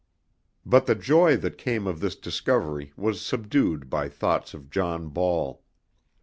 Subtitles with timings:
[0.65, 5.61] But the joy that came of this discovery was subdued by thoughts of John Ball.